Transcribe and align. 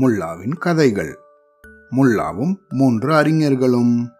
முல்லாவின் 0.00 0.58
கதைகள். 0.58 1.18
முல்லாவும் 1.90 2.56
மூன்று 2.68 3.14
அறிஞர்களும். 3.14 4.10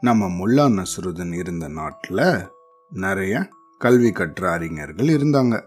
நம்ம 0.00 0.26
முல்லா 0.26 0.68
நஸ்ருதன் 0.68 1.34
இருந்த 1.34 1.68
நாட்டில் 1.68 2.48
நிறைய 2.90 3.48
கல்வி 3.78 4.10
கற்ற 4.10 4.50
அறிஞர்கள் 4.50 5.06
இருந்தாங்க. 5.06 5.62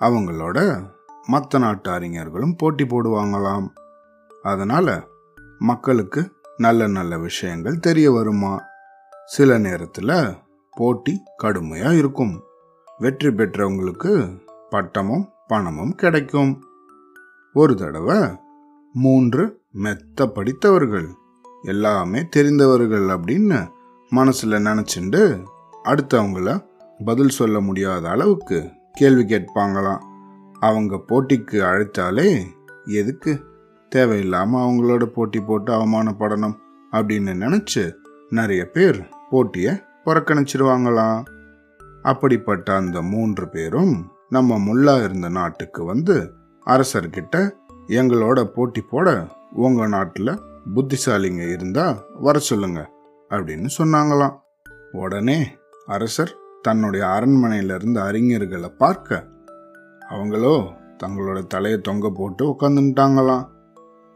அவங்களோட 0.00 0.88
மற்ற 1.26 1.58
நாட்டு 1.58 1.90
அறிஞர்களும் 1.90 2.56
போட்டி 2.56 2.84
போடுவாங்களாம். 2.84 3.68
அதனால 4.42 5.04
மக்களுக்கு 5.58 6.32
நல்ல 6.56 6.86
நல்ல 6.86 7.18
விஷயங்கள் 7.18 7.78
தெரிய 7.78 8.12
வருமா? 8.12 8.60
சில 9.26 9.58
நேரத்தில் 9.58 10.36
போட்டி 10.70 11.20
கடுமையாக 11.36 11.94
இருக்கும். 11.94 12.42
வெற்றி 12.98 13.28
பெற்றவங்களுக்கு 13.28 14.40
பட்டமும் 14.70 15.28
பணமும் 15.46 15.94
கிடைக்கும். 15.94 16.62
ஒரு 17.54 17.74
தடவை 17.74 18.18
மூன்று 18.92 19.60
மெத்த 19.72 20.26
படித்தவர்கள். 20.26 21.08
எல்லாமே 21.62 22.28
தெரிந்தவர்கள் 22.28 23.06
அப்படின்னு 23.06 23.68
மனசுல 24.10 24.58
நினைச்சுண்டு 24.60 25.44
அடுத்தவங்கள 25.84 26.64
பதில் 27.04 27.28
சொல்ல 27.28 27.60
முடியாத 27.60 28.08
அளவுக்கு 28.08 28.70
கேள்வி 28.92 29.24
கேட்பாங்களாம். 29.24 30.02
அவங்க 30.60 31.02
போட்டிக்கு 31.08 31.58
அழைத்தாலே 31.62 32.42
எதுக்கு? 32.84 33.40
தேவையில்லாம 33.94 34.56
அவங்களோட 34.64 35.04
போட்டி 35.04 35.40
போட்டு 35.40 35.72
அவமானப்படணும் 35.72 36.56
அப்படின்னு 36.92 37.32
நினைச்சு 37.34 37.92
நிறைய 38.30 38.64
பேர் 38.64 39.08
போட்டிய 39.30 39.84
புறக்கணிச்சிருவாங்களாம். 40.04 41.22
அப்படிப்பட்ட 42.02 42.74
அந்த 42.74 43.02
மூன்று 43.02 43.48
பேரும் 43.48 44.10
நம்ம 44.28 44.58
முல்லா 44.58 45.04
இருந்த 45.04 45.28
நாட்டுக்கு 45.28 45.84
வந்து 45.84 46.32
அரசர்கிட்ட 46.66 47.50
எங்களோட 47.86 48.44
போட்டி 48.44 48.80
போட 48.80 49.28
உங்க 49.52 49.86
நாட்டில் 49.86 50.40
புத்திசாலிங்க 50.74 51.52
இருந்தா 51.52 52.04
வர 52.20 52.38
சொல்லுங்க 52.38 52.90
அப்படின்னு 53.30 53.68
சொன்னாங்களாம். 53.78 54.38
உடனே 54.92 55.56
அரசர் 55.86 56.36
தன்னுடைய 56.62 57.06
அரண்மனையில 57.06 57.74
இருந்த 57.74 58.02
அறிஞர்களை 58.02 58.68
பார்க்க 58.68 59.26
அவங்களோ 60.10 60.70
தங்களோட 61.04 61.46
தலையை 61.46 61.80
தொங்க 61.80 62.10
போட்டு 62.10 62.50
உட்காந்துட்டாங்களாம் 62.50 63.48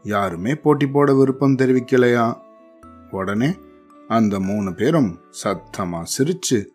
யாருமே 0.03 0.55
போட்டி 0.55 0.87
போட 0.87 1.13
விருப்பம் 1.13 1.55
தெரிவிக்கலையா? 1.55 2.37
உடனே 3.11 3.55
அந்த 4.07 4.39
மூணு 4.39 4.73
பேரும் 4.73 5.19
சத்தமா 5.43 6.03
சிரிச்சு 6.17 6.65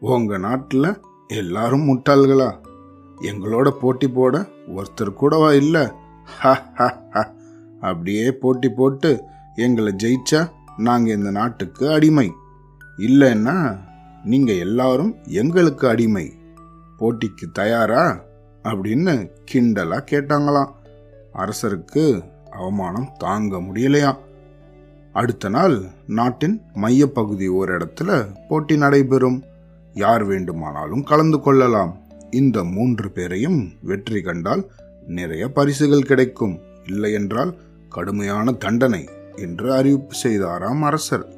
உங்க 0.00 0.38
நாட்டில் 0.38 1.00
எல்லாரும் 1.28 1.88
முட்டாள்களா? 1.88 2.70
எங்களோட 3.22 3.70
போட்டி 3.70 4.08
போட 4.08 4.46
ஒருத்தர் 4.76 5.12
கூடவா 5.12 5.52
இல்லை? 5.52 5.88
அப்படியே 7.80 8.32
போட்டி 8.32 8.68
போட்டு 8.68 9.22
எங்களை 9.54 9.94
ஜெயிச்சா 10.02 10.50
நாங்கள் 10.76 11.16
இந்த 11.16 11.30
நாட்டுக்கு 11.30 11.92
அடிமை. 11.92 12.32
இல்லைன்னா 12.98 13.78
நீங்கள் 14.24 14.58
எல்லாரும் 14.58 15.16
எங்களுக்கு 15.24 15.88
அடிமை. 15.88 16.32
போட்டிக்கு 16.98 17.50
தயாரா? 17.52 18.20
அப்படின்னு 18.64 19.30
கிண்டலாக 19.52 20.04
கேட்டாங்களாம். 20.10 20.70
அரசருக்கு 21.34 22.22
அவமானம் 22.50 23.08
தாங்க 23.18 23.56
முடியலையா? 23.56 24.16
அடுத்த 25.12 25.48
நாள் 25.48 25.80
நாட்டின் 26.06 26.60
மையப்பகுதி 26.74 27.48
ஒரு 27.48 27.78
இடத்துல 27.78 28.26
போட்டி 28.48 28.76
நடைபெறும். 28.76 29.44
யார் 29.94 30.24
வேண்டுமானாலும் 30.24 31.02
கலந்து 31.02 31.40
கொள்ளலாம். 31.40 32.01
இந்த 32.32 32.64
மூன்று 32.64 33.10
பேரையும் 33.10 33.72
வெற்றி 33.82 34.20
கண்டால் 34.20 34.70
நிறைய 35.06 35.48
பரிசுகள் 35.48 36.02
கிடைக்கும். 36.02 36.58
இல்லையென்றால் 36.86 37.56
கடுமையான 37.88 38.52
தண்டனை 38.52 39.08
என்று 39.36 39.74
அறிவிப்பு 39.74 40.16
செய்தாராம் 40.22 40.80
அரசர். 40.80 41.32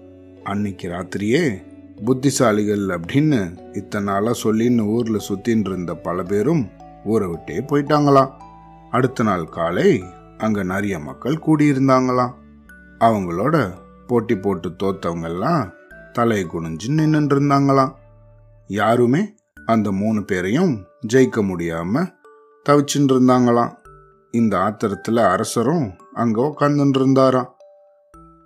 அன்னைக்கு 0.44 0.88
ராத்திரியே 0.88 1.62
புத்திசாலிகள் 2.04 3.00
அப்படின்னு 3.00 3.56
இத்தனை 3.76 4.12
நாளாக 4.12 4.38
சொல்லின்னு 4.42 4.80
ஊர்ல 4.80 5.18
சுத்தின்னு 5.28 5.68
இருந்த 5.68 5.94
பல 5.94 6.22
பேரும் 6.22 6.68
ஊரை 7.04 7.28
விட்டே 7.28 7.58
போயிட்டாங்களாம். 7.58 8.30
அடுத்த 8.90 9.22
நாள் 9.22 9.48
காலை 9.48 10.04
அங்க 10.38 10.62
நிறைய 10.62 10.98
மக்கள் 10.98 11.42
கூடியிருந்தாங்களாம். 11.46 12.34
அவங்களோட 13.00 13.70
போட்டி 14.06 14.36
போட்டு 14.36 14.68
தோத்தவங்கெல்லாம் 14.68 15.72
தலையை 16.12 16.46
குனிஞ்சு 16.46 16.88
நின்று 16.88 17.40
இருந்தாங்களாம். 17.40 17.92
யாருமே 18.66 19.33
அந்த 19.66 19.92
மூணு 19.92 20.24
பேரையும் 20.24 20.84
ஜெயிக்க 21.12 21.42
முடியாம 21.42 22.12
தவிச்சுட்டு 22.68 23.12
இருந்தாங்களாம் 23.12 23.74
இந்த 24.30 24.56
ஆத்திரத்துல 24.56 25.16
அரசரும் 25.16 25.92
அங்க 26.12 26.54
உட்காந்துட்டு 26.54 27.00
இருந்தாராம் 27.00 27.56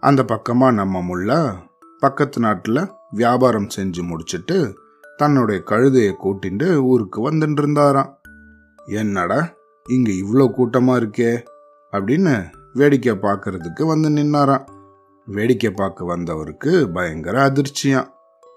அந்த 0.01 0.23
பக்கமா 0.23 0.73
நம்ம 0.73 1.03
முள்ள 1.03 1.55
பக்கத்து 1.99 2.41
நாட்டுல 2.41 2.89
வியாபாரம் 3.11 3.69
செஞ்சு 3.77 4.03
முடிச்சிட்டு 4.03 4.79
தன்னுடைய 5.17 5.63
கழுதையை 5.67 6.15
கூட்டிட்டு 6.23 6.75
ஊருக்கு 6.75 7.31
வந்துட்டு 7.31 7.59
இருந்தாராம் 7.59 8.21
என்னடா 8.87 9.57
இங்க 9.85 10.11
இவ்வளோ 10.11 10.53
கூட்டமா 10.59 10.97
இருக்கே? 10.97 11.43
அப்படின்னு 11.93 12.45
வேடிக்கை 12.73 13.13
பார்க்கறதுக்கு 13.13 13.87
வந்து 13.87 14.09
நின்னாராம். 14.09 14.65
வேடிக்கை 15.27 15.71
பார்க்க 15.71 16.05
வந்தவருக்கு 16.05 16.91
பயங்கர 16.91 17.53
அதிர்ச்சியாம். 17.53 18.09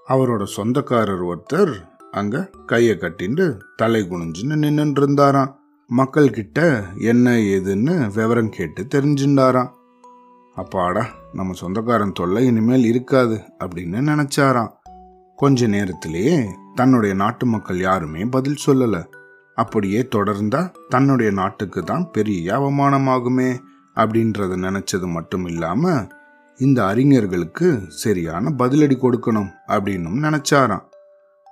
அவரோட 0.08 0.44
சொந்தக்காரர் 0.44 1.24
ஒருத்தர் 1.24 1.91
அங்க 2.12 2.50
கைய 2.68 2.92
கட்டிண்டு 2.96 3.60
தலை 3.76 4.02
குனிஞ்சுன்னு 4.02 4.56
நின்று 4.56 5.02
இருந்தாராம் 5.02 5.52
மக்கள் 5.88 6.30
கிட்ட 6.30 6.84
என்ன 6.98 7.32
ஏதுன்னு 7.32 8.14
விவரம் 8.16 8.50
கேட்டு 8.50 8.84
தெரிஞ்சுட்டாராம் 8.84 9.72
அப்பாடா 10.56 11.06
நம்ம 11.34 11.54
சொந்தக்காரன் 11.54 12.12
தொல்லை 12.12 12.46
இனிமேல் 12.46 12.86
இருக்காது 12.86 13.42
அப்படின்னு 13.60 14.00
நினைச்சாராம். 14.12 14.72
கொஞ்ச 15.36 15.68
நேரத்திலேயே 15.68 16.50
தன்னுடைய 16.76 17.16
நாட்டு 17.16 17.46
மக்கள் 17.46 17.80
யாருமே 17.80 18.26
பதில் 18.26 18.64
சொல்லல. 18.66 19.06
அப்படியே 19.56 20.08
தொடர்ந்தா 20.16 20.74
தன்னுடைய 20.90 21.32
நாட்டுக்கு 21.32 21.84
தான் 21.84 22.12
பெரிய 22.12 22.54
அவமானமாகுமே 22.54 23.50
அப்படின்றத 23.96 24.60
நினைச்சது 24.68 25.08
மட்டும் 25.08 25.46
இல்லாம 25.46 26.08
இந்த 26.58 26.86
அறிஞர்களுக்கு 26.86 27.82
சரியான 27.88 28.50
பதிலடி 28.58 28.98
கொடுக்கணும் 28.98 29.52
அப்படின்னு 29.68 30.10
நினைச்சாராம். 30.28 30.86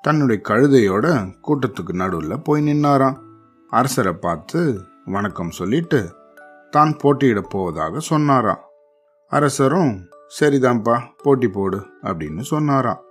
தன்னுடைய 0.03 0.41
கழுதையோட 0.47 1.05
கூட்டத்துக்கு 1.45 1.93
நடுவில் 1.93 2.43
போய் 2.43 2.61
நின்னாராம். 2.61 3.17
அரசரை 3.69 4.13
பார்த்து 4.13 4.59
வணக்கம் 5.05 5.51
சொல்லிட்டு 5.51 5.99
தான் 6.69 6.97
போட்டியிட 6.97 7.41
போவதாக 7.41 7.99
சொன்னாராம். 7.99 8.61
அரசரும் 9.31 9.91
சரிதான்ப்பா 10.39 10.95
போட்டி 11.23 11.47
போடு 11.47 11.79
அப்படின்னு 12.03 12.39
சொன்னாராம். 12.39 13.01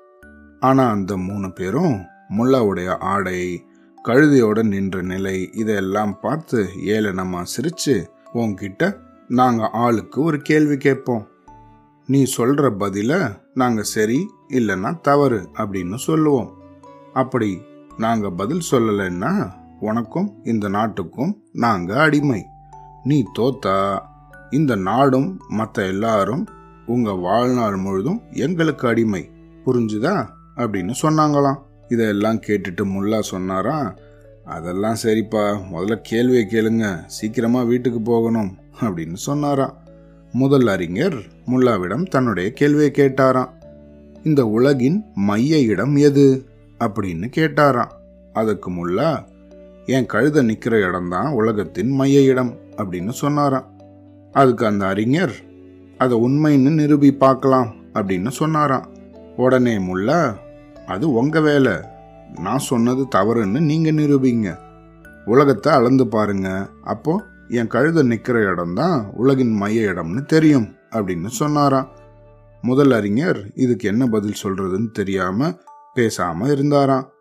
ஆனால் 0.60 0.90
அந்த 0.90 1.16
மூணு 1.16 1.52
பேரும் 1.52 1.96
முல்லாவுடைய 2.38 2.90
ஆடை 3.12 3.38
கழுதையோட 4.04 4.62
நின்ற 4.62 5.02
நிலை 5.02 5.36
இதெல்லாம் 5.52 6.20
பார்த்து 6.20 6.58
ஏளனமாக 6.94 7.50
சிரித்து 7.54 7.96
உன்கிட்ட 8.34 8.92
நாங்கள் 9.40 9.74
ஆளுக்கு 9.84 10.22
ஒரு 10.22 10.40
கேள்வி 10.42 10.76
கேட்போம். 10.76 11.26
நீ 12.06 12.24
சொல்கிற 12.24 12.66
பதில 12.82 13.12
நாங்கள் 13.54 13.92
சரி 13.94 14.20
இல்லைன்னா 14.48 15.00
தவறு 15.00 15.40
அப்படின்னு 15.54 15.94
சொல்லுவோம். 15.94 16.48
அப்படி 17.18 17.60
நாங்க 17.96 18.30
பதில் 18.30 18.62
சொல்லலைன்னா 18.70 19.50
உனக்கும் 19.80 20.34
இந்த 20.44 20.68
நாட்டுக்கும் 20.68 21.42
நாங்க 21.52 22.00
அடிமை. 22.00 22.44
நீ 23.04 23.24
தோத்தா 23.38 23.98
இந்த 24.50 24.76
நாடும் 24.76 25.40
மற்ற 25.48 25.86
எல்லாரும் 25.86 26.46
உங்க 26.86 27.12
வாழ்நாள் 27.12 27.76
முழுதும் 27.76 28.22
எங்களுக்கு 28.30 28.88
அடிமை. 28.88 29.30
புரிஞ்சுதா? 29.66 30.26
அப்படின்னு 30.56 30.94
சொன்னாங்களாம். 31.02 31.58
இதெல்லாம் 31.88 32.36
கேட்டுட்டு 32.36 32.84
முல்லா 32.84 33.20
சொன்னாரா? 33.20 33.94
அதெல்லாம் 34.44 34.96
சரிப்பா. 35.02 35.58
முதல்ல 35.72 35.96
கேள்வியை 36.02 36.46
கேளுங்க. 36.50 36.98
சீக்கிரமா 37.06 37.62
வீட்டுக்கு 37.62 38.00
போகணும் 38.00 38.56
அப்படின்னு 38.80 39.14
சொன்னாராம் 39.14 39.76
முதல் 40.32 40.66
அறிஞர் 40.66 41.16
முல்லாவிடம் 41.46 42.06
தன்னுடைய 42.06 42.52
கேள்வியை 42.52 42.90
கேட்டாராம். 42.90 43.50
இந்த 44.22 44.46
உலகின் 44.46 45.04
மைய 45.14 45.60
இடம் 45.60 45.96
எது? 45.96 46.48
அப்படின்னு 46.78 47.26
கேட்டாராம். 47.36 47.92
அதுக்கு 48.32 48.70
முல்லா 48.70 49.24
என் 49.86 50.06
கழுத 50.12 50.42
நிற்கிற 50.42 50.88
இடம்தான் 50.88 51.32
உலகத்தின் 51.32 51.90
மைய 51.90 52.20
இடம் 52.20 52.52
அப்படின்னு 52.76 53.08
சொன்னாராம். 53.08 53.68
அதுக்கு 54.32 54.66
அந்த 54.66 54.86
அறிஞர் 54.86 55.34
அதை 55.98 56.18
உண்மைன்னு 56.18 56.72
நிரூபி 56.80 57.10
பார்க்கலாம் 57.16 57.74
அப்படின்னு 57.94 58.28
சொன்னாராம். 58.28 58.88
உடனே 59.36 59.78
முல்லா 59.78 60.34
அது 60.86 61.12
உங்க 61.12 61.40
வேலை. 61.40 61.72
நான் 62.40 62.58
சொன்னது 62.58 63.06
தவறுன்னு 63.16 63.60
நீங்க 63.60 63.92
நிரூபிங்க. 63.92 64.58
உலகத்தை 65.24 65.72
அளந்து 65.72 66.06
பாருங்க. 66.06 66.68
அப்போ 66.84 67.22
என் 67.48 67.68
கழுத 67.68 68.02
நிற்கிற 68.02 68.38
இடம்தான் 68.52 69.06
உலகின் 69.12 69.52
மைய 69.52 69.92
இடம்னு 69.92 70.24
தெரியும் 70.24 70.68
அப்படின்னு 70.90 71.26
சொன்னாராம். 71.26 71.88
முதல் 72.62 72.90
அறிஞர் 72.90 73.40
இதுக்கு 73.54 73.88
என்ன 73.88 74.06
பதில் 74.06 74.40
சொல்றதுன்னு 74.42 74.90
தெரியாமல் 74.90 75.56
பேசாம 75.98 76.50
இருந்தாராம். 76.50 77.12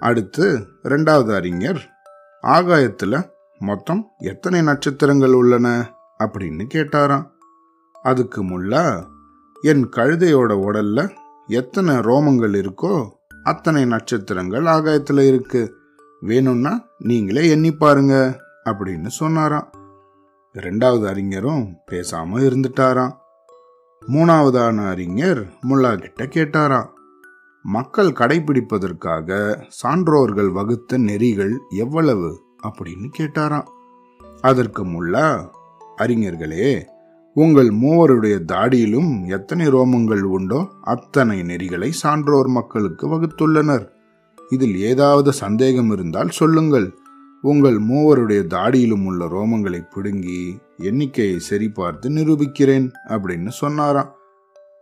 அடுத்து 0.00 0.66
ரெண்டாவது 0.82 1.34
அறிஞர் 1.34 1.90
ஆகாயத்துல 2.42 3.30
மொத்தம் 3.58 4.10
எத்தனை 4.18 4.62
நட்சத்திரங்கள் 4.62 5.32
உள்ளன 5.32 5.94
அப்படின்னு 6.18 6.66
கேட்டாராம். 6.74 7.30
அதுக்கு 8.02 8.44
முல்லா 8.44 9.06
என் 9.62 9.88
கழுதையோட 9.88 10.50
உடல்ல 10.66 11.10
எத்தனை 11.46 11.94
ரோமங்கள் 11.96 12.54
இருக்கோ 12.54 13.10
அத்தனை 13.42 13.84
நட்சத்திரங்கள் 13.84 14.62
ஆகாயத்துல 14.62 15.26
இருக்கு. 15.26 15.74
வேணும்னா 16.20 16.80
நீங்களே 16.98 17.48
எண்ணி 17.50 17.72
பாருங்க 17.72 18.40
அப்படின்னு 18.64 19.06
சொன்னாராம். 19.06 19.70
ரெண்டாவது 20.54 21.06
அறிஞரும் 21.06 21.74
பேசாம 21.90 22.40
இருந்துட்டாராம். 22.42 23.12
மூணாவதான 24.06 24.88
அறிஞர் 24.88 25.46
முல்லா 25.68 25.96
கிட்ட 25.96 26.24
கேட்டாராம். 26.24 26.96
மக்கள் 27.62 28.08
கடைபிடிப்பதற்காக 28.08 29.56
சான்றோர்கள் 29.82 30.52
வகுத்த 30.52 30.98
நெறிகள் 30.98 31.58
எவ்வளவு 31.68 32.40
அப்படின்னு 32.68 33.10
கேட்டாராம். 33.18 33.66
அதற்கு 34.40 34.84
முல்லா 34.84 35.50
அறிஞர்களே 35.98 36.82
உங்கள் 37.34 37.68
மூவருடைய 37.68 38.36
தாடியிலும் 38.52 39.26
எத்தனை 39.26 39.66
ரோமங்கள் 39.66 40.20
உண்டோ 40.20 40.68
அத்தனை 40.80 41.40
நெறிகளை 41.40 41.88
சான்றோர் 41.88 42.48
மக்களுக்கு 42.48 43.08
வகுத்துள்ளனர். 43.08 43.88
இதில் 44.48 44.76
ஏதாவது 44.76 45.32
சந்தேகம் 45.32 45.90
இருந்தால் 45.90 46.28
சொல்லுங்கள். 46.28 46.94
உங்கள் 47.42 47.78
மூவருடைய 47.80 48.42
தாடியிலும் 48.46 49.04
உள்ள 49.04 49.26
ரோமங்களை 49.26 49.80
பிடுங்கி 49.94 50.58
எண்ணிக்கையை 50.76 51.40
சரிபார்த்து 51.50 52.08
நிரூபிக்கிறேன் 52.08 52.90
அப்படின்னு 53.08 53.48
சொன்னாராம். 53.48 54.14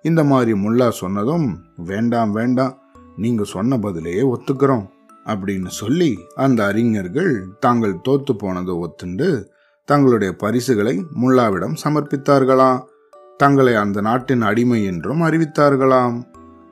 இந்த 0.07 0.25
மாதிரி 0.25 0.53
முல்லா 0.53 0.89
சொன்னதும் 0.89 1.47
வேண்டாம் 1.77 2.33
வேண்டாம் 2.33 2.75
நீங்க 3.17 3.45
சொன்ன 3.45 3.77
பதிலையே 3.77 4.25
ஒத்துக்கிறோம் 4.35 4.87
அப்படின்னு 5.25 5.67
சொல்லி 5.67 6.11
அந்த 6.35 6.61
அறிஞர்கள் 6.65 7.33
தாங்கள் 7.61 8.03
தோத்து 8.09 8.33
போனதை 8.39 8.75
ஒத்துண்டு 8.75 9.29
தங்களுடைய 9.89 10.31
பரிசுகளை 10.35 11.05
முல்லாவிடம் 11.23 11.75
சமர்ப்பித்தார்களாம். 11.85 12.81
தங்களை 13.37 13.75
அந்த 13.75 14.01
நாட்டின் 14.01 14.43
அடிமை 14.43 14.85
என்றும் 14.85 15.23
அறிவித்தார்களாம். 15.23 16.17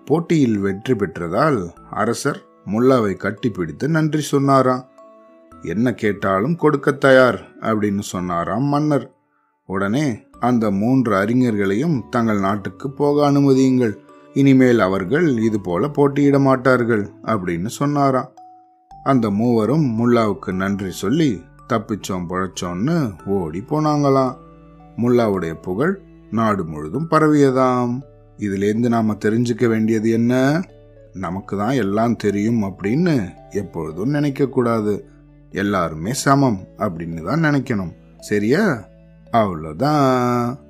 போட்டியில் 0.05 0.59
வெற்றி 0.59 0.95
பெற்றதால் 0.95 1.59
அரசர் 1.91 2.41
முல்லாவை 2.67 3.13
கட்டிப்பிடித்து 3.17 3.87
நன்றி 3.89 4.21
சொன்னாராம். 4.21 4.83
என்ன 5.63 5.95
கேட்டாலும் 5.95 6.57
கொடுக்க 6.57 6.93
தயார் 6.93 7.39
அப்படின்னு 7.61 8.05
சொன்னாராம் 8.13 8.65
மன்னர். 8.65 9.07
உடனே 9.69 10.07
அந்த 10.41 10.71
மூன்று 10.71 11.15
அறிஞர்களையும் 11.15 12.09
தங்கள் 12.11 12.41
நாட்டுக்கு 12.41 12.91
போக 12.91 13.31
அனுமதியுங்கள். 13.31 13.95
இனிமேல் 14.35 14.81
அவர்கள் 14.81 15.39
இது 15.39 15.61
போல 15.61 15.89
போட்டியிட 15.89 16.39
மாட்டார்கள் 16.39 17.11
அப்படின்னு 17.23 17.67
சொன்னாராம். 17.67 18.33
அந்த 19.05 19.31
மூவரும் 19.31 19.87
முல்லாவுக்கு 19.99 20.53
நன்றி 20.53 20.91
சொல்லி 20.91 21.43
தப்பிச்சோம் 21.69 22.27
பழச்சோம்னு 22.29 23.27
ஓடி 23.27 23.65
போனாங்களாம். 23.69 24.37
முல்லாவுடைய 24.97 25.55
புகழ் 25.55 26.01
நாடு 26.31 26.65
முழுதும் 26.65 27.09
பரவியதாம். 27.11 28.01
இதிலேருந்து 28.39 28.89
நாம 28.89 29.13
தெரிஞ்சுக்க 29.13 29.69
வேண்டியது 29.69 30.11
என்ன? 30.11 30.63
நமக்கு 31.13 31.57
தான் 31.57 31.71
எல்லாம் 31.71 32.17
தெரியும் 32.17 32.63
அப்படின்னு 32.63 33.29
எப்பொழுதும் 33.51 34.09
நினைக்க 34.09 34.47
கூடாது 34.47 35.09
எல்லாருமே 35.51 36.13
சமம் 36.13 36.67
அப்படின்னு 36.79 37.25
தான் 37.25 37.45
நினைக்கணும். 37.45 37.93
சரியா? 38.19 38.89
அவ்வளோதான். 39.35 40.64